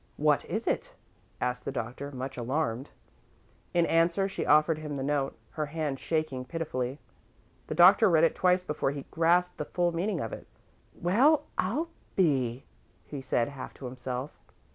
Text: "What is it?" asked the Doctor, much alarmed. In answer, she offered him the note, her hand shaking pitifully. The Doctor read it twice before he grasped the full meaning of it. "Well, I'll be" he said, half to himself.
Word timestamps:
"What 0.17 0.45
is 0.45 0.65
it?" 0.65 0.95
asked 1.39 1.63
the 1.63 1.71
Doctor, 1.71 2.11
much 2.11 2.35
alarmed. 2.35 2.89
In 3.71 3.85
answer, 3.85 4.27
she 4.27 4.47
offered 4.47 4.79
him 4.79 4.95
the 4.95 5.03
note, 5.03 5.37
her 5.51 5.67
hand 5.67 5.99
shaking 5.99 6.43
pitifully. 6.43 6.97
The 7.67 7.75
Doctor 7.75 8.09
read 8.09 8.23
it 8.23 8.33
twice 8.33 8.63
before 8.63 8.89
he 8.89 9.05
grasped 9.11 9.59
the 9.59 9.65
full 9.65 9.91
meaning 9.91 10.19
of 10.19 10.33
it. 10.33 10.47
"Well, 10.95 11.43
I'll 11.55 11.89
be" 12.15 12.65
he 13.11 13.21
said, 13.21 13.49
half 13.49 13.75
to 13.75 13.85
himself. 13.85 14.31